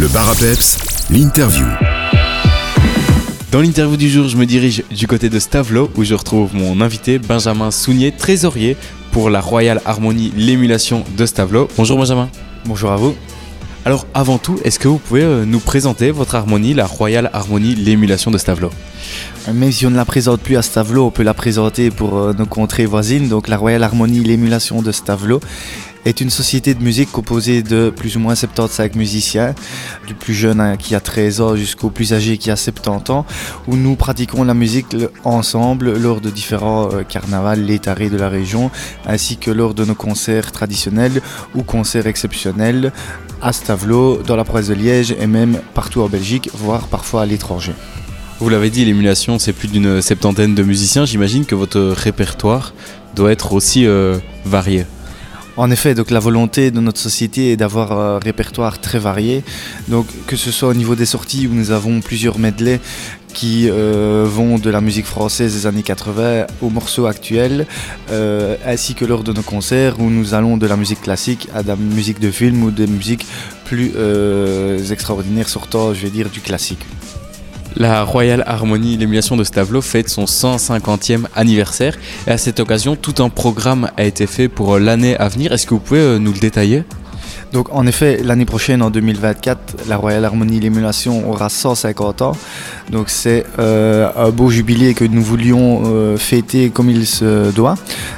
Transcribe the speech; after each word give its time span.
Le 0.00 0.08
bar 0.08 0.30
à 0.30 0.34
peps, 0.34 0.78
l'interview. 1.10 1.66
Dans 3.52 3.60
l'interview 3.60 3.98
du 3.98 4.08
jour, 4.08 4.28
je 4.28 4.38
me 4.38 4.46
dirige 4.46 4.82
du 4.90 5.06
côté 5.06 5.28
de 5.28 5.38
Stavlo 5.38 5.90
où 5.94 6.04
je 6.04 6.14
retrouve 6.14 6.54
mon 6.54 6.80
invité 6.80 7.18
Benjamin 7.18 7.70
Sounier, 7.70 8.10
trésorier 8.10 8.78
pour 9.12 9.28
la 9.28 9.42
Royal 9.42 9.82
Harmonie 9.84 10.32
l'émulation 10.34 11.04
de 11.18 11.26
Stavlo. 11.26 11.68
Bonjour 11.76 11.98
Benjamin. 11.98 12.30
Bonjour 12.64 12.92
à 12.92 12.96
vous. 12.96 13.14
Alors 13.84 14.06
avant 14.14 14.38
tout, 14.38 14.58
est-ce 14.64 14.78
que 14.78 14.88
vous 14.88 14.96
pouvez 14.96 15.22
euh, 15.22 15.44
nous 15.44 15.60
présenter 15.60 16.10
votre 16.12 16.34
harmonie, 16.34 16.72
la 16.72 16.86
Royal 16.86 17.28
Harmonie 17.34 17.74
l'émulation 17.74 18.30
de 18.30 18.38
Stavlo 18.38 18.70
Même 19.52 19.70
si 19.70 19.86
on 19.86 19.90
ne 19.90 19.96
la 19.96 20.06
présente 20.06 20.40
plus 20.40 20.56
à 20.56 20.62
Stavlo, 20.62 21.04
on 21.04 21.10
peut 21.10 21.22
la 21.22 21.34
présenter 21.34 21.90
pour 21.90 22.16
euh, 22.16 22.32
nos 22.32 22.46
contrées 22.46 22.86
voisines. 22.86 23.28
Donc 23.28 23.48
la 23.48 23.58
Royal 23.58 23.82
Harmonie 23.82 24.20
l'émulation 24.20 24.80
de 24.80 24.92
Stavlo 24.92 25.40
est 26.04 26.20
une 26.20 26.30
société 26.30 26.74
de 26.74 26.82
musique 26.82 27.10
composée 27.12 27.62
de 27.62 27.90
plus 27.94 28.16
ou 28.16 28.20
moins 28.20 28.34
75 28.34 28.94
musiciens, 28.94 29.54
du 30.06 30.14
plus 30.14 30.34
jeune 30.34 30.60
hein, 30.60 30.76
qui 30.76 30.94
a 30.94 31.00
13 31.00 31.40
ans 31.40 31.56
jusqu'au 31.56 31.90
plus 31.90 32.12
âgé 32.12 32.38
qui 32.38 32.50
a 32.50 32.56
70 32.56 33.10
ans, 33.12 33.26
où 33.66 33.76
nous 33.76 33.96
pratiquons 33.96 34.44
la 34.44 34.54
musique 34.54 34.96
ensemble 35.24 35.98
lors 35.98 36.20
de 36.20 36.30
différents 36.30 36.90
euh, 36.92 37.02
carnavals 37.02 37.64
létarés 37.64 38.08
de 38.08 38.16
la 38.16 38.28
région, 38.28 38.70
ainsi 39.06 39.36
que 39.36 39.50
lors 39.50 39.74
de 39.74 39.84
nos 39.84 39.94
concerts 39.94 40.52
traditionnels 40.52 41.20
ou 41.54 41.62
concerts 41.62 42.06
exceptionnels 42.06 42.92
à 43.42 43.52
Stavelot, 43.52 44.22
dans 44.22 44.36
la 44.36 44.44
province 44.44 44.68
de 44.68 44.74
Liège 44.74 45.14
et 45.18 45.26
même 45.26 45.60
partout 45.74 46.02
en 46.02 46.08
Belgique, 46.08 46.50
voire 46.54 46.86
parfois 46.88 47.22
à 47.22 47.26
l'étranger. 47.26 47.72
Vous 48.38 48.48
l'avez 48.48 48.70
dit, 48.70 48.86
l'émulation, 48.86 49.38
c'est 49.38 49.52
plus 49.52 49.68
d'une 49.68 50.00
septantaine 50.00 50.54
de 50.54 50.62
musiciens. 50.62 51.04
J'imagine 51.04 51.44
que 51.44 51.54
votre 51.54 51.78
répertoire 51.80 52.72
doit 53.14 53.32
être 53.32 53.52
aussi 53.52 53.86
euh, 53.86 54.18
varié. 54.46 54.86
En 55.56 55.70
effet, 55.70 55.94
donc 55.94 56.10
la 56.10 56.20
volonté 56.20 56.70
de 56.70 56.80
notre 56.80 57.00
société 57.00 57.52
est 57.52 57.56
d'avoir 57.56 57.92
un 57.92 58.18
répertoire 58.18 58.80
très 58.80 58.98
varié. 58.98 59.42
Donc 59.88 60.06
que 60.26 60.36
ce 60.36 60.50
soit 60.50 60.68
au 60.68 60.74
niveau 60.74 60.94
des 60.94 61.06
sorties 61.06 61.46
où 61.46 61.54
nous 61.54 61.70
avons 61.70 62.00
plusieurs 62.00 62.38
medleys 62.38 62.80
qui 63.32 63.68
euh, 63.70 64.26
vont 64.28 64.58
de 64.58 64.70
la 64.70 64.80
musique 64.80 65.06
française 65.06 65.54
des 65.54 65.66
années 65.66 65.82
80 65.82 66.46
aux 66.62 66.70
morceaux 66.70 67.06
actuels, 67.06 67.66
euh, 68.10 68.56
ainsi 68.66 68.94
que 68.94 69.04
lors 69.04 69.22
de 69.22 69.32
nos 69.32 69.42
concerts 69.42 70.00
où 70.00 70.10
nous 70.10 70.34
allons 70.34 70.56
de 70.56 70.66
la 70.66 70.76
musique 70.76 71.02
classique 71.02 71.48
à 71.54 71.62
de 71.62 71.68
la 71.68 71.76
musique 71.76 72.20
de 72.20 72.30
film 72.30 72.62
ou 72.62 72.70
des 72.70 72.86
musiques 72.86 73.26
plus 73.64 73.92
euh, 73.96 74.84
extraordinaires 74.90 75.48
sortant, 75.48 75.94
je 75.94 76.02
vais 76.02 76.10
dire, 76.10 76.28
du 76.28 76.40
classique. 76.40 76.84
La 77.76 78.02
Royal 78.02 78.42
Harmonie, 78.46 78.96
l'émulation 78.96 79.36
de 79.36 79.44
Stavlo, 79.44 79.80
fête 79.80 80.08
son 80.08 80.24
150e 80.24 81.26
anniversaire. 81.34 81.96
Et 82.26 82.30
à 82.30 82.38
cette 82.38 82.58
occasion, 82.58 82.96
tout 82.96 83.22
un 83.22 83.28
programme 83.28 83.90
a 83.96 84.04
été 84.04 84.26
fait 84.26 84.48
pour 84.48 84.78
l'année 84.78 85.16
à 85.16 85.28
venir. 85.28 85.52
Est-ce 85.52 85.66
que 85.66 85.74
vous 85.74 85.80
pouvez 85.80 86.00
euh, 86.00 86.18
nous 86.18 86.32
le 86.32 86.40
détailler? 86.40 86.84
Donc 87.52 87.68
en 87.72 87.86
effet, 87.86 88.20
l'année 88.22 88.44
prochaine, 88.44 88.80
en 88.80 88.90
2024, 88.90 89.88
la 89.88 89.96
Royal 89.96 90.24
Harmonie 90.24 90.60
l'émulation 90.60 91.28
aura 91.28 91.48
150 91.48 92.22
ans. 92.22 92.36
Donc 92.90 93.10
c'est 93.10 93.44
euh, 93.58 94.08
un 94.16 94.30
beau 94.30 94.50
jubilé 94.50 94.94
que 94.94 95.04
nous 95.04 95.22
voulions 95.22 95.82
euh, 95.86 96.16
fêter 96.16 96.70
comme 96.70 96.90
il 96.90 97.06
se 97.06 97.50
doit. 97.52 97.74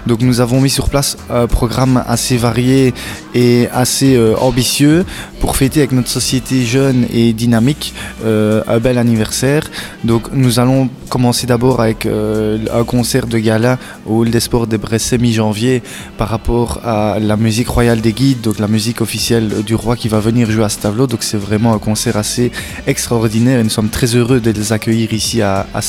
Donc 0.06 0.20
nous 0.20 0.40
avons 0.40 0.60
mis 0.60 0.70
sur 0.70 0.90
place 0.90 1.16
un 1.30 1.46
programme 1.46 2.02
assez 2.06 2.36
varié 2.36 2.92
et 3.34 3.68
assez 3.72 4.16
euh, 4.16 4.34
ambitieux 4.36 5.04
pour 5.40 5.56
fêter 5.56 5.80
avec 5.80 5.92
notre 5.92 6.08
société 6.08 6.64
jeune 6.64 7.06
et 7.12 7.32
dynamique 7.32 7.94
un 8.24 8.78
bel 8.78 8.96
anniversaire. 8.96 9.64
Donc 10.04 10.28
nous 10.32 10.60
allons 10.60 10.88
commencer 11.08 11.48
d'abord 11.48 11.80
avec 11.80 12.06
un 12.06 12.84
concert 12.84 13.26
de 13.26 13.38
gala 13.38 13.76
au 14.06 14.20
Hall 14.20 14.30
des 14.30 14.38
Sports 14.38 14.68
de 14.68 14.76
Bressé 14.76 15.18
mi-janvier 15.18 15.82
par 16.16 16.28
rapport 16.28 16.78
à 16.84 17.18
la 17.18 17.36
musique 17.36 17.68
royale 17.68 18.00
des 18.00 18.12
guides, 18.12 18.40
donc 18.40 18.60
la 18.60 18.68
musique 18.68 19.00
officielle 19.00 19.21
du 19.30 19.74
roi 19.74 19.96
qui 19.96 20.08
va 20.08 20.20
venir 20.20 20.50
jouer 20.50 20.64
à 20.64 20.68
ce. 20.68 21.06
Donc 21.06 21.22
c'est 21.22 21.36
vraiment 21.36 21.72
un 21.74 21.78
concert 21.78 22.16
assez 22.16 22.50
extraordinaire 22.86 23.60
et 23.60 23.62
nous 23.62 23.70
sommes 23.70 23.88
très 23.88 24.16
heureux 24.16 24.40
de 24.40 24.50
les 24.50 24.72
accueillir 24.72 25.12
ici 25.12 25.42
à, 25.42 25.66
à. 25.74 25.80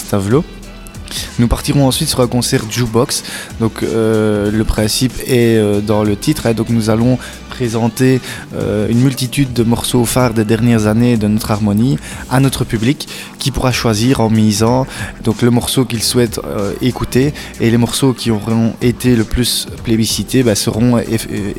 Nous 1.40 1.48
partirons 1.48 1.88
ensuite 1.88 2.10
sur 2.10 2.22
un 2.22 2.28
concert 2.28 2.64
jukebox. 2.70 3.24
Donc 3.60 3.84
euh, 3.84 4.52
le 4.52 4.64
principe 4.64 5.14
est 5.28 5.58
euh, 5.58 5.82
dans 5.82 6.04
le 6.04 6.16
titre. 6.16 6.48
Hein. 6.48 6.54
donc 6.54 6.70
nous 6.70 6.90
allons 6.90 7.18
présenter 7.54 8.20
euh, 8.56 8.88
une 8.90 9.02
multitude 9.02 9.54
de 9.54 9.64
morceaux 9.64 10.06
phares 10.06 10.34
des 10.34 10.46
dernières 10.46 10.88
années 10.88 11.18
de 11.18 11.28
notre 11.28 11.52
harmonie 11.52 11.98
à 12.30 12.40
notre 12.40 12.64
public 12.66 13.08
qui 13.38 13.52
pourra 13.52 13.72
choisir 13.72 14.22
en 14.22 14.30
misant 14.30 14.88
donc 15.24 15.42
le 15.42 15.52
morceau 15.52 15.86
qu'il 15.86 16.02
souhaite 16.02 16.40
écouter 16.82 17.34
et 17.62 17.70
les 17.70 17.78
morceaux 17.78 18.14
qui 18.14 18.32
auront 18.32 18.74
été 18.82 19.16
le 19.16 19.24
plus 19.24 19.68
plébiscités 19.84 20.42
bah, 20.44 20.56
seront 20.56 20.98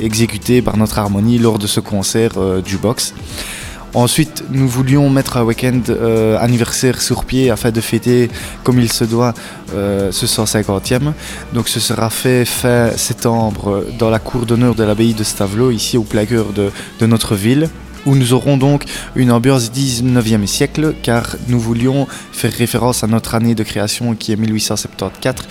exécutés 0.08 0.62
par 0.62 0.76
notre 0.76 0.98
harmonie 0.98 1.38
lors 1.38 1.58
de 1.58 1.66
ce 1.66 1.80
concert 1.80 2.32
jukebox. 2.64 3.14
Ensuite, 3.94 4.42
nous 4.50 4.66
voulions 4.66 5.08
mettre 5.08 5.36
un 5.36 5.44
week-end 5.44 5.80
euh, 5.88 6.36
anniversaire 6.40 7.00
sur 7.00 7.24
pied 7.24 7.50
afin 7.50 7.70
de 7.70 7.80
fêter 7.80 8.28
comme 8.64 8.80
il 8.80 8.90
se 8.90 9.04
doit 9.04 9.34
euh, 9.72 10.10
ce 10.10 10.26
150e. 10.26 11.12
Donc 11.52 11.68
ce 11.68 11.78
sera 11.78 12.10
fait 12.10 12.44
fin 12.44 12.90
septembre 12.96 13.84
dans 13.98 14.10
la 14.10 14.18
cour 14.18 14.46
d'honneur 14.46 14.74
de 14.74 14.82
l'abbaye 14.82 15.14
de 15.14 15.22
Stavelot, 15.22 15.70
ici 15.70 15.96
au 15.96 16.02
plein 16.02 16.24
de 16.24 17.06
notre 17.06 17.36
ville 17.36 17.68
où 18.06 18.14
nous 18.14 18.32
aurons 18.32 18.56
donc 18.56 18.84
une 19.16 19.30
ambiance 19.32 19.70
19e 19.70 20.46
siècle, 20.46 20.94
car 21.02 21.36
nous 21.48 21.60
voulions 21.60 22.06
faire 22.32 22.52
référence 22.52 23.04
à 23.04 23.06
notre 23.06 23.34
année 23.34 23.54
de 23.54 23.62
création 23.62 24.14
qui 24.14 24.32
est 24.32 24.36
1874, 24.36 25.46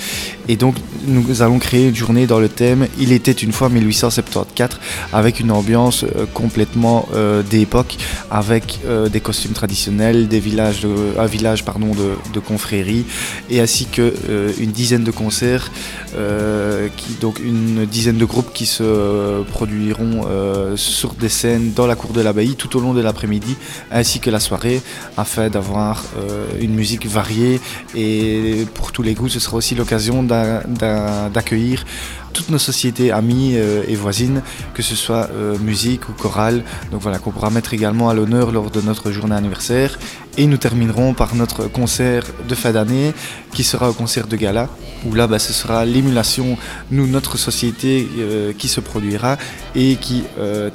et 0.47 0.55
donc 0.55 0.75
nous 1.07 1.41
allons 1.41 1.59
créer 1.59 1.87
une 1.89 1.95
journée 1.95 2.27
dans 2.27 2.39
le 2.39 2.49
thème 2.49 2.87
Il 2.99 3.11
était 3.11 3.31
une 3.31 3.51
fois 3.51 3.69
1874, 3.69 4.79
avec 5.11 5.39
une 5.39 5.51
ambiance 5.51 6.03
euh, 6.03 6.25
complètement 6.33 7.07
euh, 7.13 7.43
d'époque, 7.43 7.97
avec 8.29 8.79
euh, 8.85 9.09
des 9.09 9.19
costumes 9.19 9.53
traditionnels, 9.53 10.27
des 10.27 10.39
villages 10.39 10.87
un 11.17 11.25
village 11.25 11.63
pardon, 11.63 11.91
de, 11.93 12.39
confrérie, 12.39 13.05
et 13.49 13.59
ainsi 13.61 13.85
que 13.85 14.13
une 14.59 14.71
dizaine 14.71 15.03
de 15.03 15.11
concerts, 15.11 15.71
qui, 16.97 17.13
donc 17.21 17.39
une 17.39 17.85
dizaine 17.85 18.17
de 18.17 18.25
groupes 18.25 18.51
qui 18.53 18.65
se 18.65 19.43
produiront 19.43 20.25
sur 20.75 21.13
des 21.13 21.29
scènes 21.29 21.71
dans 21.73 21.87
la 21.87 21.95
cour 21.95 22.11
de 22.11 22.21
l'abbaye 22.21 22.42
tout 22.51 22.77
au 22.77 22.79
long 22.79 22.93
de 22.93 23.01
l'après-midi 23.01 23.55
ainsi 23.91 24.19
que 24.19 24.29
la 24.29 24.39
soirée 24.39 24.81
afin 25.17 25.49
d'avoir 25.49 26.03
euh, 26.17 26.45
une 26.59 26.73
musique 26.73 27.05
variée. 27.05 27.59
Et 27.95 28.65
pour 28.73 28.91
tous 28.91 29.03
les 29.03 29.13
goûts 29.13 29.29
ce 29.29 29.39
sera 29.39 29.57
aussi 29.57 29.75
l'occasion 29.75 30.23
d'accueillir 30.23 31.85
toutes 32.33 32.49
nos 32.49 32.57
sociétés 32.57 33.11
amies 33.11 33.53
euh, 33.55 33.83
et 33.87 33.95
voisines, 33.95 34.41
que 34.73 34.81
ce 34.81 34.95
soit 34.95 35.29
euh, 35.31 35.57
musique 35.59 36.09
ou 36.09 36.13
chorale. 36.13 36.63
Donc 36.91 37.01
voilà, 37.01 37.19
qu'on 37.19 37.31
pourra 37.31 37.49
mettre 37.49 37.73
également 37.73 38.09
à 38.09 38.13
l'honneur 38.13 38.51
lors 38.51 38.71
de 38.71 38.81
notre 38.81 39.11
journée 39.11 39.35
anniversaire. 39.35 39.99
Et 40.37 40.47
nous 40.47 40.57
terminerons 40.57 41.13
par 41.13 41.35
notre 41.35 41.67
concert 41.67 42.23
de 42.49 42.55
fin 42.55 42.71
d'année, 42.71 43.13
qui 43.53 43.63
sera 43.63 43.87
un 43.87 43.93
concert 43.93 44.25
de 44.25 44.35
gala, 44.35 44.67
où 45.05 45.13
là, 45.13 45.27
bah, 45.27 45.37
ce 45.37 45.53
sera 45.53 45.85
l'émulation, 45.85 46.57
nous, 46.89 47.05
notre 47.05 47.37
société, 47.37 48.07
euh, 48.17 48.51
qui 48.57 48.67
se 48.67 48.79
produira 48.79 49.37
et 49.75 49.95
qui 49.95 50.23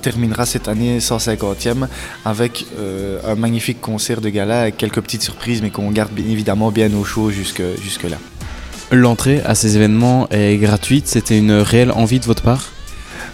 terminera 0.03 0.47
cette 0.47 0.69
année 0.69 0.99
150e 0.99 1.89
avec 2.25 2.67
un 3.27 3.35
magnifique 3.35 3.81
concert 3.81 4.21
de 4.21 4.29
gala 4.29 4.63
avec 4.63 4.77
quelques 4.77 5.01
petites 5.01 5.23
surprises, 5.23 5.63
mais 5.63 5.71
qu'on 5.71 5.91
garde 5.91 6.17
évidemment 6.19 6.71
bien 6.71 6.93
au 6.95 7.05
chaud 7.05 7.31
jusque, 7.31 7.63
jusque 7.83 8.05
là. 8.05 8.19
L'entrée 8.91 9.43
à 9.45 9.55
ces 9.55 9.77
événements 9.77 10.29
est 10.31 10.57
gratuite, 10.57 11.09
c'était 11.09 11.37
une 11.37 11.53
réelle 11.53 11.93
envie 11.93 12.21
de 12.21 12.25
votre 12.25 12.43
part? 12.43 12.73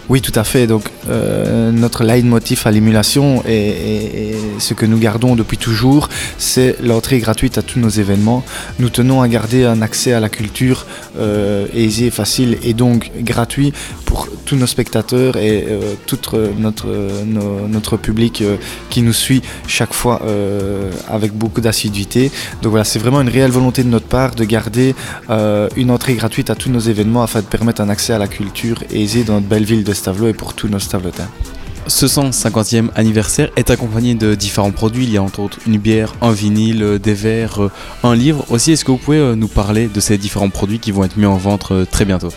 Oui, 0.08 0.20
tout 0.20 0.32
à 0.34 0.44
fait. 0.44 0.66
Donc, 0.66 0.90
euh, 1.08 1.70
notre 1.70 2.04
leitmotiv 2.04 2.62
à 2.66 2.70
l'émulation 2.70 3.42
et, 3.48 4.34
ce 4.58 4.74
que 4.74 4.84
nous 4.84 4.98
gardons 4.98 5.34
depuis 5.34 5.56
toujours, 5.56 6.08
c'est 6.38 6.76
l'entrée 6.82 7.18
gratuite 7.20 7.56
à 7.56 7.62
tous 7.62 7.78
nos 7.78 7.88
événements. 7.88 8.44
Nous 8.78 8.90
tenons 8.90 9.22
à 9.22 9.28
garder 9.28 9.64
un 9.64 9.80
accès 9.80 10.12
à 10.12 10.20
la 10.20 10.28
culture 10.28 10.86
euh, 11.18 11.66
aisé, 11.72 12.10
facile 12.10 12.58
et 12.62 12.74
donc 12.74 13.12
gratuit 13.20 13.72
pour 14.14 14.28
tous 14.44 14.54
nos 14.54 14.68
spectateurs 14.68 15.36
et 15.36 15.64
euh, 15.66 15.94
tout 16.06 16.20
notre, 16.56 16.86
notre 17.24 17.96
public 17.96 18.42
euh, 18.42 18.58
qui 18.88 19.02
nous 19.02 19.12
suit 19.12 19.42
chaque 19.66 19.92
fois 19.92 20.22
euh, 20.24 20.92
avec 21.08 21.32
beaucoup 21.32 21.60
d'assiduité. 21.60 22.30
Donc 22.62 22.70
voilà, 22.70 22.84
c'est 22.84 23.00
vraiment 23.00 23.20
une 23.22 23.28
réelle 23.28 23.50
volonté 23.50 23.82
de 23.82 23.88
notre 23.88 24.06
part 24.06 24.36
de 24.36 24.44
garder 24.44 24.94
une 25.76 25.90
entrée 25.90 26.14
gratuite 26.14 26.48
à 26.48 26.54
tous 26.54 26.70
nos 26.70 26.78
événements 26.78 27.24
afin 27.24 27.40
de 27.40 27.46
permettre 27.46 27.80
un 27.80 27.88
accès 27.88 28.12
à 28.12 28.18
la 28.18 28.28
culture 28.28 28.78
aisé 28.92 29.24
dans 29.24 29.34
notre 29.34 29.48
belle 29.48 29.64
ville 29.64 29.82
de 29.82 29.92
Stavelot 29.92 30.28
et 30.28 30.32
pour 30.32 30.54
tous 30.54 30.68
nos 30.68 30.78
Stavelotins. 30.78 31.28
Ce 31.88 32.06
150e 32.06 32.90
anniversaire 32.94 33.50
est 33.56 33.70
accompagné 33.70 34.14
de 34.14 34.36
différents 34.36 34.70
produits. 34.70 35.06
Il 35.06 35.12
y 35.12 35.16
a 35.16 35.22
entre 35.24 35.40
autres 35.40 35.58
une 35.66 35.78
bière, 35.78 36.14
un 36.20 36.30
vinyle, 36.30 37.00
des 37.02 37.14
verres, 37.14 37.68
un 38.04 38.14
livre. 38.14 38.44
Aussi, 38.50 38.70
est-ce 38.70 38.84
que 38.84 38.92
vous 38.92 38.98
pouvez 38.98 39.34
nous 39.34 39.48
parler 39.48 39.88
de 39.88 40.00
ces 40.00 40.18
différents 40.18 40.50
produits 40.50 40.78
qui 40.78 40.92
vont 40.92 41.02
être 41.02 41.16
mis 41.16 41.26
en 41.26 41.36
vente 41.36 41.72
très 41.90 42.04
bientôt? 42.04 42.30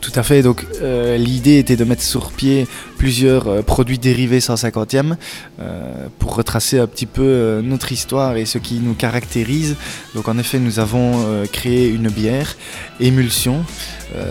Tout 0.00 0.12
à 0.14 0.22
fait. 0.22 0.42
Donc 0.42 0.66
euh, 0.82 1.16
l'idée 1.16 1.58
était 1.58 1.76
de 1.76 1.84
mettre 1.84 2.02
sur 2.02 2.32
pied 2.32 2.66
plusieurs 2.98 3.48
euh, 3.48 3.62
produits 3.62 3.98
dérivés 3.98 4.40
150e 4.40 5.16
euh, 5.60 6.06
pour 6.18 6.34
retracer 6.34 6.78
un 6.78 6.86
petit 6.86 7.06
peu 7.06 7.60
notre 7.62 7.92
histoire 7.92 8.36
et 8.36 8.44
ce 8.44 8.58
qui 8.58 8.80
nous 8.80 8.94
caractérise. 8.94 9.76
Donc 10.14 10.28
en 10.28 10.38
effet, 10.38 10.58
nous 10.58 10.78
avons 10.78 11.44
créé 11.52 11.88
une 11.88 12.08
bière 12.08 12.56
émulsion. 12.98 13.64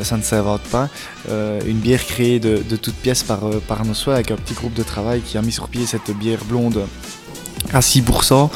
ça 0.04 0.18
ne 0.18 0.21
s'invente 0.21 0.62
pas. 0.63 0.89
une 1.30 1.77
bière 1.77 2.06
créée 2.06 2.39
de, 2.39 2.75
toutes 2.75 2.95
pièces 2.95 3.24
par, 3.24 3.42
par 3.68 3.86
nos 3.86 3.94
soins 3.94 4.16
avec 4.16 4.31
un 4.31 4.36
petit 4.36 4.54
groupe 4.54 4.74
de 4.74 4.83
travail 4.83 5.21
qui 5.21 5.38
a 5.38 5.42
mis 5.42 5.51
sur 5.51 5.68
pied 5.68 5.86
cette 5.86 6.12
bière 6.12 6.44
blonde 6.45 6.86
à 7.74 7.80
6%. 7.80 8.50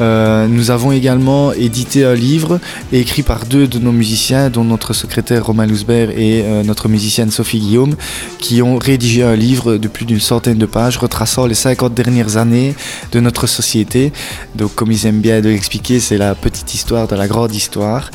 Euh, 0.00 0.46
nous 0.46 0.70
avons 0.70 0.92
également 0.92 1.52
édité 1.52 2.04
un 2.04 2.14
livre 2.14 2.60
écrit 2.92 3.22
par 3.22 3.46
deux 3.46 3.66
de 3.66 3.78
nos 3.78 3.92
musiciens, 3.92 4.50
dont 4.50 4.64
notre 4.64 4.92
secrétaire 4.92 5.46
Romain 5.46 5.66
Lousbert 5.66 6.10
et 6.10 6.42
euh, 6.44 6.62
notre 6.62 6.88
musicienne 6.88 7.30
Sophie 7.30 7.58
Guillaume, 7.58 7.94
qui 8.38 8.62
ont 8.62 8.78
rédigé 8.78 9.22
un 9.22 9.36
livre 9.36 9.76
de 9.76 9.88
plus 9.88 10.04
d'une 10.04 10.20
centaine 10.20 10.58
de 10.58 10.66
pages 10.66 10.98
retraçant 10.98 11.46
les 11.46 11.54
50 11.54 11.94
dernières 11.94 12.36
années 12.36 12.74
de 13.12 13.20
notre 13.20 13.46
société. 13.46 14.12
Donc 14.54 14.74
comme 14.74 14.92
ils 14.92 15.06
aiment 15.06 15.20
bien 15.20 15.40
de 15.40 15.48
l'expliquer, 15.48 16.00
c'est 16.00 16.18
la 16.18 16.34
petite 16.34 16.74
histoire 16.74 17.08
de 17.08 17.16
la 17.16 17.26
grande 17.26 17.54
histoire. 17.54 18.10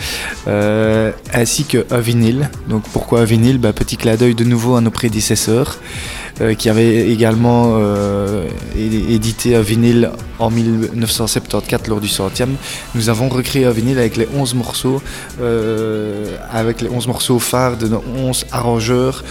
Euh, 0.48 1.12
ainsi 1.34 1.64
qu'un 1.64 2.00
vinyle. 2.00 2.50
Donc 2.70 2.84
pourquoi 2.94 3.22
un 3.22 3.26
vinyle? 3.26 3.58
Ben, 3.58 3.74
Petit 3.74 3.98
clin 3.98 4.16
d'œil 4.16 4.36
de 4.36 4.44
nouveau 4.44 4.76
à 4.76 4.82
nos 4.82 4.92
prédécesseurs. 4.92 5.78
Euh, 6.42 6.56
qui 6.56 6.68
avait 6.68 7.12
également 7.12 7.76
euh, 7.78 8.48
édité 8.76 9.56
un 9.56 9.62
vinyle 9.62 10.10
en 10.40 10.50
1974 10.50 11.88
lors 11.88 12.02
du 12.02 12.08
centième. 12.08 12.56
Nous 12.96 13.10
avons 13.10 13.30
recréé 13.30 13.66
un 13.66 13.72
vinyle 13.72 14.00
avec 14.00 14.18
les 14.18 14.28
11 14.36 14.56
morceaux, 14.56 15.00
euh, 15.42 16.36
avec 16.50 16.82
les 16.82 16.90
11 16.90 17.06
morceaux 17.06 17.38
phares 17.38 17.78
de 17.78 17.88
nos 17.88 18.04
11 18.18 18.48
arrangeurs 18.52 19.24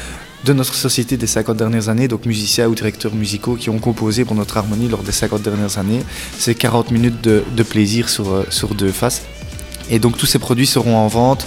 de 0.44 0.52
notre 0.52 0.74
société 0.74 1.16
des 1.16 1.26
50 1.26 1.56
dernières 1.56 1.88
années, 1.88 2.06
donc 2.06 2.24
musiciens 2.24 2.68
ou 2.68 2.74
directeurs 2.76 3.14
musicaux 3.14 3.56
qui 3.56 3.68
ont 3.68 3.80
composé 3.80 4.24
pour 4.24 4.36
notre 4.36 4.56
harmonie 4.56 4.88
lors 4.88 5.02
des 5.02 5.10
50 5.10 5.42
dernières 5.42 5.78
années. 5.78 6.04
C'est 6.38 6.54
40 6.54 6.92
minutes 6.92 7.20
de, 7.20 7.42
de 7.56 7.62
plaisir 7.64 8.08
sur, 8.08 8.44
sur 8.50 8.76
deux 8.76 8.92
faces. 8.92 9.22
Et 9.92 9.98
donc 9.98 10.16
tous 10.16 10.26
ces 10.26 10.38
produits 10.38 10.66
seront 10.66 10.96
en 10.96 11.06
vente 11.06 11.46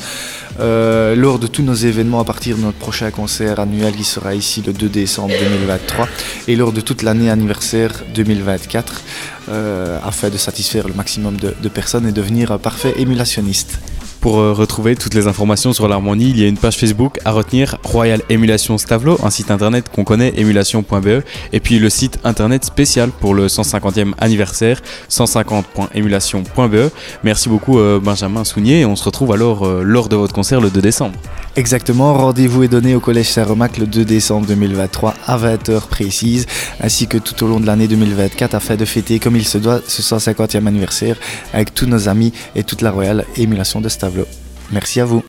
euh, 0.59 1.15
lors 1.15 1.39
de 1.39 1.47
tous 1.47 1.63
nos 1.63 1.73
événements 1.73 2.19
à 2.19 2.23
partir 2.23 2.55
de 2.55 2.61
notre 2.61 2.77
prochain 2.77 3.09
concert 3.09 3.59
annuel 3.59 3.93
qui 3.93 4.03
sera 4.03 4.35
ici 4.35 4.63
le 4.65 4.71
2 4.71 4.87
décembre 4.87 5.33
2023 5.37 6.07
et 6.47 6.55
lors 6.55 6.71
de 6.71 6.79
toute 6.79 7.01
l'année 7.01 7.31
anniversaire 7.31 8.03
2024 8.13 9.01
euh, 9.49 9.99
afin 10.05 10.29
de 10.29 10.37
satisfaire 10.37 10.87
le 10.87 10.93
maximum 10.93 11.37
de, 11.37 11.69
personnes 11.69 12.07
et 12.07 12.11
devenir 12.11 12.51
un 12.51 12.59
parfait 12.59 12.93
émulationniste. 12.97 13.79
Pour 14.25 14.39
euh, 14.39 14.53
retrouver 14.53 14.95
toutes 14.95 15.13
les 15.13 15.27
informations 15.27 15.71
sur 15.71 15.87
l'harmonie, 15.87 16.31
il 16.31 16.39
y 16.39 16.43
a 16.43 16.47
une 16.47 16.57
page 16.57 16.77
Facebook 16.77 17.19
à 17.25 17.31
retenir, 17.31 17.77
Royal 17.83 18.23
Émulation 18.27 18.79
Stavlo, 18.79 19.19
un 19.21 19.29
site 19.29 19.51
internet 19.51 19.87
qu'on 19.87 20.03
connaît, 20.03 20.33
émulation.be, 20.35 21.21
et 21.53 21.59
puis 21.59 21.77
le 21.77 21.91
site 21.91 22.17
internet 22.23 22.65
spécial 22.65 23.11
pour 23.11 23.35
le 23.35 23.45
150e 23.45 24.13
anniversaire, 24.17 24.81
150.émulation.be. 25.11 26.91
Merci 27.23 27.49
beaucoup 27.49 27.77
euh, 27.77 27.99
Benjamin 27.99 28.43
Sounier, 28.43 28.79
et 28.79 28.85
on 28.85 28.95
se 28.95 29.03
retrouve 29.03 29.31
alors 29.31 29.63
euh, 29.63 29.83
lors 29.83 30.09
de 30.09 30.15
votre 30.15 30.33
concert 30.33 30.59
le 30.59 30.71
2 30.71 30.81
décembre. 30.81 31.19
Exactement, 31.57 32.13
rendez-vous 32.13 32.63
est 32.63 32.67
donné 32.67 32.95
au 32.95 32.99
Collège 32.99 33.29
Saint-Romac 33.29 33.77
le 33.77 33.87
2 33.87 34.03
décembre 34.03 34.45
2023 34.45 35.13
à 35.25 35.37
20h 35.37 35.87
précise, 35.87 36.47
ainsi 36.81 37.07
que 37.07 37.17
tout 37.17 37.41
au 37.45 37.47
long 37.47 37.61
de 37.61 37.65
l'année 37.65 37.87
2024 37.87 38.55
afin 38.55 38.75
de 38.75 38.83
fêter 38.83 39.19
comme 39.19 39.37
il 39.37 39.47
se 39.47 39.57
doit 39.57 39.79
ce 39.87 40.01
150e 40.01 40.67
anniversaire 40.67 41.17
avec 41.53 41.73
tous 41.73 41.85
nos 41.85 42.09
amis 42.09 42.33
et 42.55 42.63
toute 42.63 42.81
la 42.81 42.91
Royal 42.91 43.23
Émulation 43.37 43.79
de 43.79 43.87
Stavlo. 43.87 44.25
Merci 44.73 44.99
à 44.99 45.05
vous. 45.05 45.23